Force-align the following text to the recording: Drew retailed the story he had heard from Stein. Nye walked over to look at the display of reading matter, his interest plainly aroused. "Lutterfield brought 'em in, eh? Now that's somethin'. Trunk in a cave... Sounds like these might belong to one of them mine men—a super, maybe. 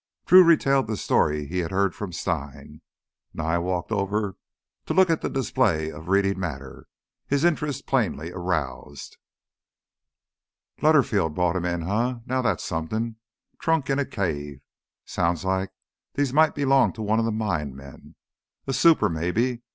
Drew 0.25 0.43
retailed 0.43 0.87
the 0.87 0.97
story 0.97 1.45
he 1.45 1.59
had 1.59 1.69
heard 1.69 1.93
from 1.93 2.11
Stein. 2.11 2.81
Nye 3.35 3.59
walked 3.59 3.91
over 3.91 4.35
to 4.87 4.93
look 4.95 5.11
at 5.11 5.21
the 5.21 5.29
display 5.29 5.91
of 5.91 6.07
reading 6.07 6.39
matter, 6.39 6.87
his 7.27 7.43
interest 7.43 7.85
plainly 7.85 8.31
aroused. 8.31 9.17
"Lutterfield 10.81 11.35
brought 11.35 11.55
'em 11.55 11.65
in, 11.65 11.83
eh? 11.83 12.15
Now 12.25 12.41
that's 12.41 12.63
somethin'. 12.63 13.17
Trunk 13.59 13.91
in 13.91 13.99
a 13.99 14.05
cave... 14.07 14.61
Sounds 15.05 15.45
like 15.45 15.69
these 16.15 16.33
might 16.33 16.55
belong 16.55 16.93
to 16.93 17.03
one 17.03 17.19
of 17.19 17.25
them 17.25 17.37
mine 17.37 17.75
men—a 17.75 18.73
super, 18.73 19.07
maybe. 19.07 19.61